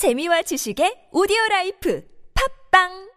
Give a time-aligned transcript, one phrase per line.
[0.00, 3.10] 재미와 지식의 오디오 life 팟빵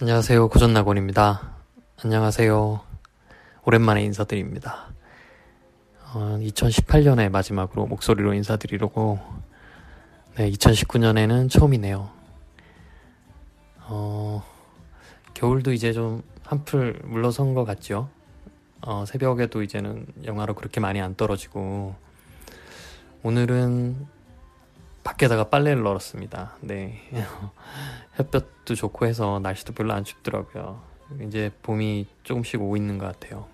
[0.00, 0.48] 안녕하세요.
[0.48, 1.56] 고전 나곤입니다.
[2.02, 2.80] 안녕하세요.
[3.66, 4.94] 오랜만에 인사드립니다.
[6.14, 9.18] 어, 2018년의 마지막으로 목소리로 인사드리려고
[10.36, 12.10] 네, 2019년에는 처음이네요.
[13.88, 14.42] 어,
[15.34, 18.08] 겨울도 이제 좀 한풀 물러선 것 같죠?
[18.80, 21.94] 어, 새벽에도 이제는 영하로 그렇게 많이 안 떨어지고
[23.22, 24.18] 오늘은
[25.20, 26.56] 밖에다가 빨래를 널었습니다.
[26.62, 26.98] 네.
[28.18, 30.80] 햇볕도 좋고 해서 날씨도 별로 안 춥더라고요.
[31.26, 33.46] 이제 봄이 조금씩 오고 있는 것 같아요.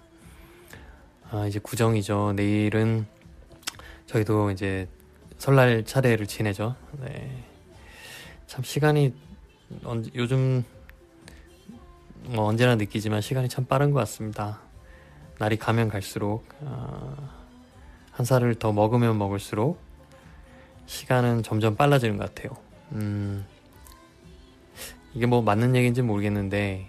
[1.31, 2.35] 아, 이제 구정이죠.
[2.37, 3.07] 내일은
[4.07, 4.89] 저희도 이제
[5.39, 6.77] 설날 차례를 지내죠.
[7.01, 7.45] 네.
[8.47, 9.15] 참 시간이
[9.85, 10.65] 언, 요즘
[12.27, 14.61] 뭐 언제나 느끼지만 시간이 참 빠른 것 같습니다.
[15.39, 17.17] 날이 가면 갈수록 아,
[18.13, 19.86] 한 살을 더 먹으면 먹을수록
[20.87, 22.57] 시간은 점점 빨라지는 것 같아요.
[22.93, 23.45] 음,
[25.15, 26.89] 이게 뭐 맞는 얘기인지 모르겠는데,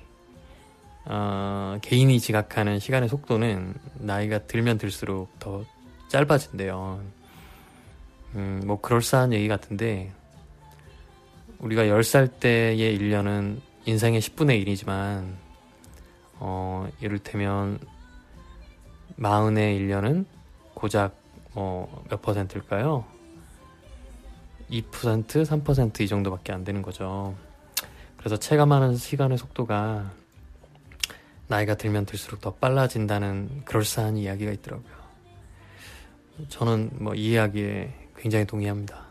[1.06, 5.64] 어, 개인이 지각하는 시간의 속도는 나이가 들면 들수록 더
[6.10, 7.02] 짧아진대요.
[8.36, 10.12] 음, 뭐 그럴싸한 얘기 같은데,
[11.60, 15.34] 우리가 10살 때의 1년은 인생의 10분의 1이지만,
[16.40, 17.80] 어, 이를테면,
[19.16, 20.26] 마흔의 1년은
[20.76, 21.16] 고작
[21.54, 23.17] 뭐몇 퍼센트일까요?
[24.70, 27.36] 2%, 3%이 정도밖에 안 되는 거죠.
[28.18, 30.12] 그래서 체감하는 시간의 속도가
[31.48, 34.98] 나이가 들면 들수록 더 빨라진다는 그럴싸한 이야기가 있더라고요.
[36.50, 39.06] 저는 뭐 이 이야기에 굉장히 동의합니다.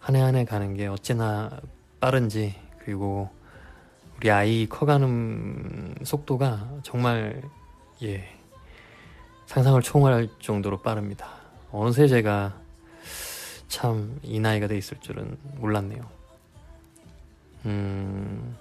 [0.00, 1.50] 한 해 한 해 가는 게 어찌나
[1.98, 3.28] 빠른지 그리고
[4.18, 7.42] 우리 아이 커가는 속도가 정말
[8.02, 8.28] 예
[9.46, 11.28] 상상을 초월할 정도로 빠릅니다.
[11.72, 12.54] 어느새 제가
[13.68, 16.02] 참 이 나이가 돼 있을 줄은 몰랐네요.
[17.66, 18.56] 음,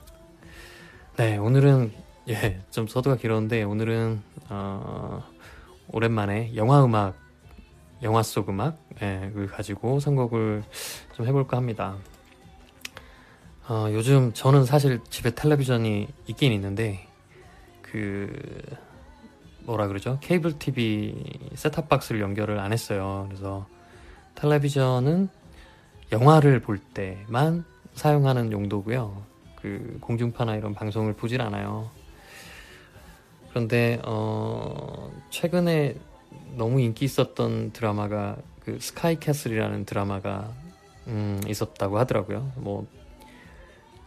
[1.18, 1.92] 네 오늘은
[2.28, 5.24] 예 좀 서두가 길었는데 오늘은 어,
[5.90, 7.16] 오랜만에 영화 음악,
[8.02, 10.64] 영화 속 음악 예, 을 가지고 선곡을
[11.14, 11.96] 좀 해볼까 합니다.
[13.68, 17.08] 어, 요즘 저는 사실 집에 텔레비전이 있긴 있는데
[17.82, 18.32] 그
[19.64, 20.18] 뭐라 그러죠?
[20.22, 23.26] 케이블 TV 셋탑 박스를 연결을 안 했어요.
[23.30, 23.68] 그래서
[24.36, 25.30] 텔레비전은
[26.12, 29.24] 영화를 볼 때만 사용하는 용도고요.
[29.62, 31.90] 그 공중파나 이런 방송을 보질 않아요.
[33.50, 35.96] 그런데 어 최근에
[36.58, 40.52] 너무 인기 있었던 드라마가 그 스카이 캐슬이라는 드라마가
[41.08, 42.52] 음 있었다고 하더라고요.
[42.58, 42.86] 뭐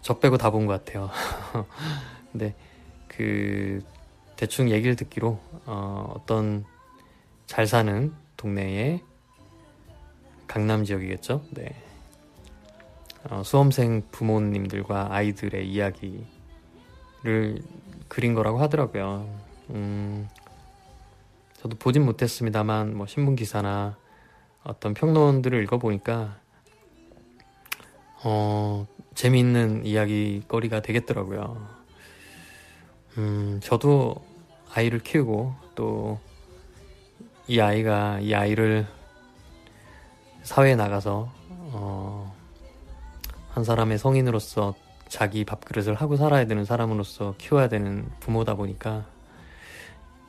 [0.02, 1.10] 저 빼고 다 본 것 같아요.
[2.32, 2.54] 근데
[3.08, 3.82] 그
[4.36, 6.64] 대충 얘기를 듣기로 어, 어떤
[7.46, 9.02] 잘 사는 동네에
[10.48, 11.44] 강남 지역이겠죠.
[11.50, 11.74] 네.
[13.30, 16.24] 어, 수험생 부모님들과 아이들의 이야기를
[18.08, 19.28] 그린 거라고 하더라고요.
[19.70, 20.28] 음,
[21.54, 23.96] 저도 보진 못했습니다만 뭐 신문 기사나
[24.64, 26.36] 어떤 평론들을 읽어보니까
[28.24, 31.68] 어, 재미있는 이야기거리가 되겠더라고요.
[33.18, 34.24] 음, 저도
[34.74, 36.18] 아이를 키우고 또
[37.50, 38.86] 이 아이가 이 아이를
[40.48, 41.30] 사회에 나가서
[41.74, 42.34] 어,
[43.50, 44.74] 한 사람의 성인으로서
[45.06, 49.04] 자기 밥그릇을 하고 살아야 되는 사람으로서 키워야 되는 부모다 보니까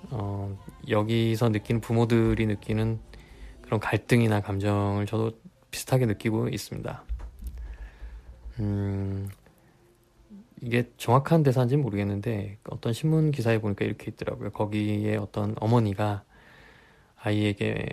[0.10, 0.58] 어,
[0.90, 3.00] 여기서 느끼는 부모들이 느끼는
[3.62, 5.32] 그런 갈등이나 감정을 저도
[5.72, 7.02] 비슷하게 느끼고 있습니다.
[8.60, 9.30] 음,
[10.62, 14.50] 이게 정확한 대사인지는 모르겠는데 어떤 신문 기사에 보니까 이렇게 있더라고요.
[14.50, 16.24] 거기에 어떤 어머니가
[17.16, 17.86] 아이에게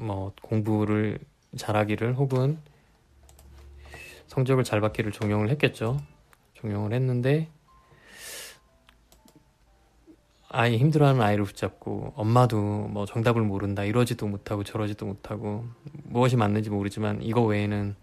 [0.00, 1.18] 뭐 공부를
[1.56, 2.58] 잘하기를 혹은
[4.28, 6.00] 성적을 잘 받기를 종용을 했겠죠.
[6.54, 7.48] 종용을 했는데
[10.48, 15.64] 아이 힘들어하는 아이를 붙잡고 엄마도 뭐 정답을 모른다 이러지도 못하고 저러지도 못하고
[16.04, 17.94] 무엇이 맞는지 모르지만 이거 외에는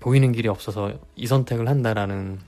[0.00, 2.40] 보이는 길이 없어서 이 선택을 한다라는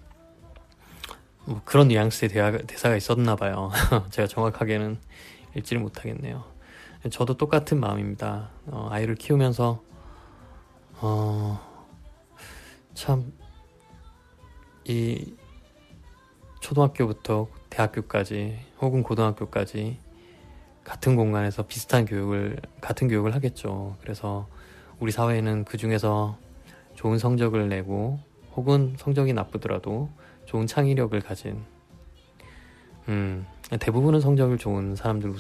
[1.45, 3.71] 뭐 그런 뉘앙스의 대화, 대사가 있었나 봐요.
[4.11, 4.99] 제가 정확하게는
[5.57, 6.54] 읽지를 못하겠네요.
[7.11, 8.49] 저도 똑같은 마음입니다.
[8.67, 9.83] 어, 아이를 키우면서
[11.01, 11.61] 어,
[12.95, 13.31] 참이
[16.61, 19.99] 초등학교부터 대학교까지 혹은 고등학교까지
[20.83, 23.97] 같은 공간에서 비슷한 교육을 같은 교육을 하겠죠.
[24.01, 24.49] 그래서
[24.99, 26.39] 우리 사회는 그 중에서
[26.95, 28.19] 좋은 성적을 내고
[28.57, 30.09] 혹은 성적이 나쁘더라도
[30.47, 31.63] 좋은 창의력을 가진
[33.09, 33.45] 음,
[33.79, 35.35] 대부분은 성적을 좋은 사람들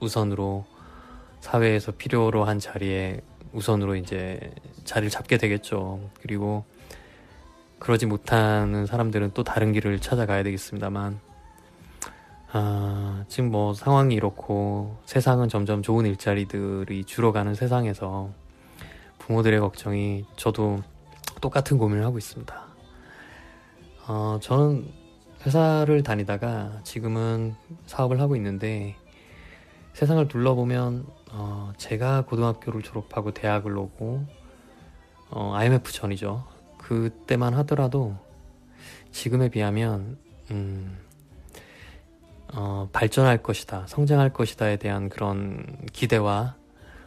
[0.00, 0.66] 우선으로
[1.42, 3.20] 사회에서 필요로 한 자리에
[3.52, 4.54] 우선으로 이제
[4.84, 6.08] 자리를 잡게 되겠죠.
[6.22, 6.64] 그리고
[7.80, 11.18] 그러지 못하는 사람들은 또 다른 길을 찾아가야 되겠습니다만,
[12.52, 18.30] 아, 지금 뭐 상황이 이렇고 세상은 점점 좋은 일자리들이 줄어가는 세상에서
[19.18, 20.80] 부모들의 걱정이 저도
[21.40, 22.62] 똑같은 고민을 하고 있습니다.
[24.06, 24.86] 어, 저는
[25.44, 27.56] 회사를 다니다가 지금은
[27.86, 28.96] 사업을 하고 있는데
[29.94, 34.26] 세상을 둘러보면 어, 제가 고등학교를 졸업하고 대학을 오고
[35.30, 36.44] 어, IMF 전이죠.
[36.78, 38.16] 그때만 하더라도
[39.12, 40.18] 지금에 비하면
[40.50, 40.98] 음,
[42.54, 46.56] 어, 발전할 것이다, 성장할 것이다에 대한 그런 기대와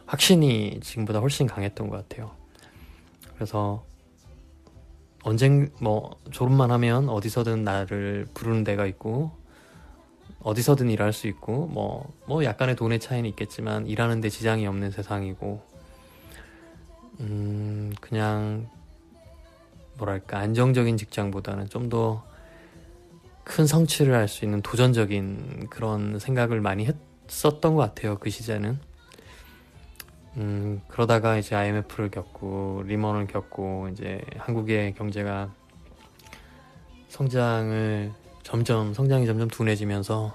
[0.06, 2.32] 확신이 지금보다 훨씬 강했던 것 같아요.
[3.34, 3.84] 그래서
[5.22, 9.32] 언젠 뭐 졸업만 하면 어디서든 나를 부르는 데가 있고
[10.46, 15.62] 어디서든 일할 수 있고 뭐뭐 뭐 약간의 돈의 차이는 있겠지만 일하는 데 지장이 없는 세상이고
[17.20, 18.68] 음 그냥
[19.98, 22.36] 뭐랄까 안정적인 직장보다는 좀 더
[23.46, 26.92] 큰 성취를 할 수 있는 도전적인 그런 생각을 많이
[27.28, 28.80] 했었던 것 같아요 그 시절은
[30.36, 35.54] 음, 그러다가 이제 IMF를 겪고 리먼을 겪고 이제 한국의 경제가
[37.08, 38.12] 성장을
[38.46, 40.32] 점점 성장이 점점 둔해지면서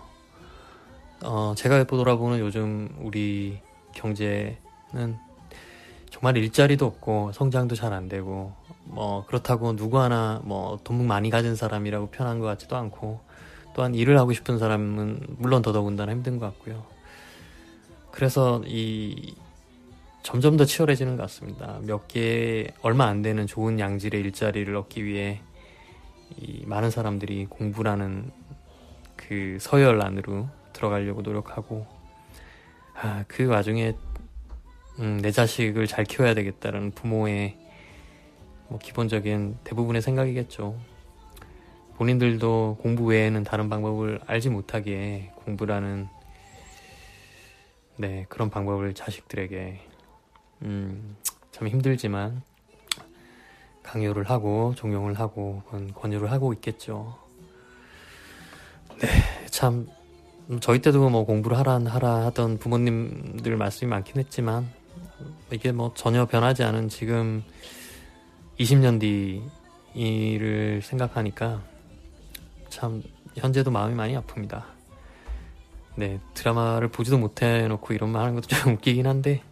[1.24, 3.60] 어, 제가 돌아보는 요즘 우리
[3.94, 4.58] 경제는
[6.10, 8.52] 정말 일자리도 없고 성장도 잘 안 되고
[8.84, 13.22] 뭐 그렇다고 누구 하나 뭐 돈 많이 가진 사람이라고 편한 것 같지도 않고
[13.76, 16.84] 또한 일을 하고 싶은 사람은 물론 더더군다나 힘든 것 같고요.
[18.12, 19.36] 그래서 이
[20.22, 21.80] 점점 더 치열해지는 것 같습니다.
[21.84, 25.40] 몇 개 얼마 안 되는 좋은 양질의 일자리를 얻기 위해
[26.38, 28.32] 이 많은 사람들이 공부라는
[29.16, 31.86] 그 서열 안으로 들어가려고 노력하고
[32.96, 33.96] 아, 그 와중에
[35.00, 37.58] 음, 내 자식을 잘 키워야 되겠다는 부모의
[38.68, 40.78] 뭐 기본적인 대부분의 생각이겠죠.
[41.96, 46.08] 본인들도 공부 외에는 다른 방법을 알지 못하기에 공부라는
[47.98, 49.80] 네 그런 방법을 자식들에게
[50.64, 51.16] 음,
[51.52, 52.42] 참 힘들지만
[53.92, 55.64] 강요를 하고 종용을 하고
[55.96, 57.18] 권유를 하고 있겠죠.
[59.00, 59.08] 네,
[59.50, 59.86] 참
[60.62, 64.70] 저희 때도 뭐 공부를 하라 하라 하던 부모님들 말씀이 많긴 했지만
[65.52, 67.44] 이게 뭐 전혀 변하지 않은 지금
[68.58, 69.42] 20년 뒤
[69.94, 71.62] 일을 생각하니까
[72.70, 73.04] 참
[73.36, 74.64] 현재도 마음이 많이 아픕니다.
[75.96, 79.44] 네, 드라마를 보지도 못해 놓고 이런 말 하는 것도 좀 웃기긴 한데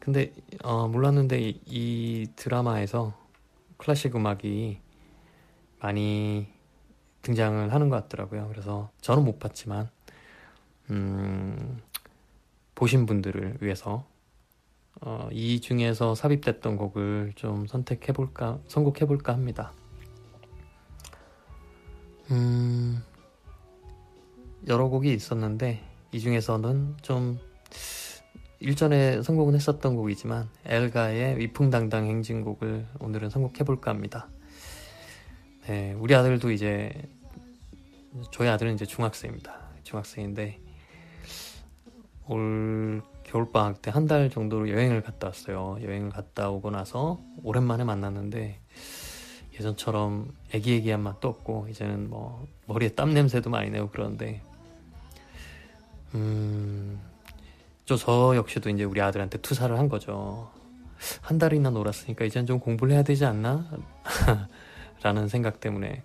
[0.00, 0.32] 근데
[0.64, 3.23] 어, 몰랐는데 이, 이 드라마에서
[3.84, 4.80] 클래식 음악이
[5.78, 6.46] 많이
[7.20, 8.48] 등장을 하는 것 같더라고요.
[8.48, 9.90] 그래서 저는 못 봤지만
[10.88, 11.82] 음,
[12.74, 14.06] 보신 분들을 위해서
[15.02, 19.74] 어, 이 중에서 삽입됐던 곡을 좀 선택해볼까, 선곡해볼까 합니다.
[22.30, 23.02] 음,
[24.66, 27.38] 여러 곡이 있었는데 이 중에서는 좀
[28.64, 34.26] 일전에 선곡은 했었던 곡이지만 엘가의 위풍당당 행진곡을 오늘은 선곡해볼까 합니다.
[35.66, 36.90] 네, 우리 아들도 이제
[38.30, 39.54] 저희 아들은 이제 중학생입니다.
[39.82, 40.58] 중학생인데
[42.28, 45.76] 올 겨울방학 때 한 달 정도로 여행을 갔다 왔어요.
[45.82, 48.60] 여행을 갔다 오고 나서 오랜만에 만났는데
[49.58, 54.40] 예전처럼 애기애기한 맛도 없고 이제는 뭐 머리에 땀 냄새도 많이 내고 그러는데
[56.14, 56.98] 음
[57.84, 60.50] 저, 저 역시도 이제 우리 아들한테 투사를 한 거죠.
[61.20, 63.66] 한 달이나 놀았으니까 이젠 좀 공부를 해야 되지 않나?
[65.02, 66.02] 라는 생각 때문에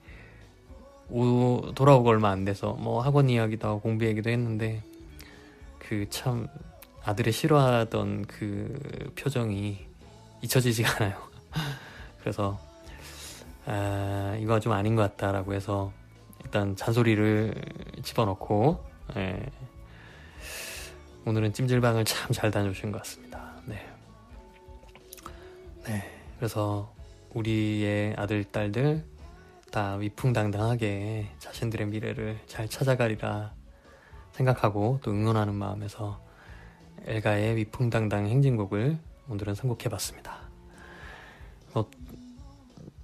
[1.09, 4.83] 오, 돌아오고 얼마 안 돼서 뭐 학원 이야기도 하고 공부 얘기도 했는데
[5.79, 6.47] 그 참
[7.03, 9.79] 아들의 싫어하던 그 표정이
[10.41, 11.17] 잊혀지지가 않아요.
[12.19, 12.59] 그래서
[13.65, 15.91] 아, 이거 좀 아닌 것 같다라고 해서
[16.43, 17.53] 일단 잔소리를
[18.03, 18.83] 집어넣고
[19.17, 19.39] 예,
[21.25, 23.53] 오늘은 찜질방을 참 잘 다녀오신 것 같습니다.
[23.65, 23.85] 네.
[25.85, 26.03] 네.
[26.37, 26.93] 그래서
[27.33, 29.03] 우리의 아들, 딸들
[29.71, 33.53] 다 위풍당당하게 자신들의 미래를 잘 찾아가리라
[34.31, 36.23] 생각하고 또 응원하는 마음에서
[37.05, 38.97] 엘가의 위풍당당 행진곡을
[39.27, 40.39] 오늘은 선곡해봤습니다.
[41.73, 41.89] 뭐,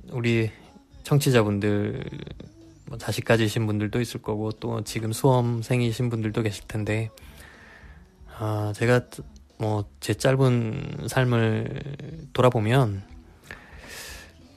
[0.09, 0.49] 우리
[1.03, 2.03] 청취자분들,
[2.87, 7.11] 뭐 자식 가지신 분들도 있을 거고 또 지금 수험생이신 분들도 계실 텐데
[8.37, 9.01] 아, 제가
[9.57, 11.81] 뭐 제 짧은 삶을
[12.33, 13.03] 돌아보면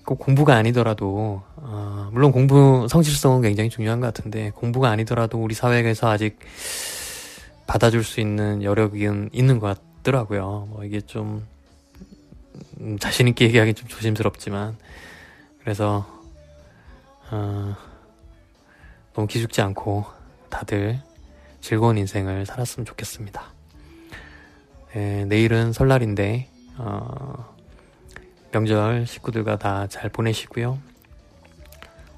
[0.04, 6.10] 꼭 공부가 아니더라도 어, 물론 공부 성실성은 굉장히 중요한 것 같은데 공부가 아니더라도 우리 사회에서
[6.10, 6.38] 아직
[7.66, 10.68] 받아줄 수 있는 여력이 있는 것 같더라고요.
[10.70, 11.46] 뭐 이게 좀
[12.80, 14.76] 음, 자신 있게 얘기하기 좀 조심스럽지만,
[15.60, 16.06] 그래서,
[17.30, 17.74] 어,
[19.14, 20.04] 너무 기죽지 않고
[20.48, 21.00] 다들
[21.60, 23.57] 즐거운 인생을 살았으면 좋겠습니다.
[24.98, 27.54] 네, 내일은 설날인데, 어,
[28.50, 30.76] 명절 식구들과 다 잘 보내시고요.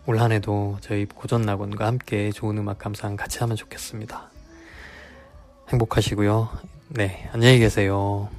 [0.06, 4.30] 올 한 해도 저희 고전 낙원과 함께 좋은 음악 감상 같이 하면 좋겠습니다.
[5.68, 6.48] 행복하시고요.
[6.88, 8.30] 네, 안녕히 계세요.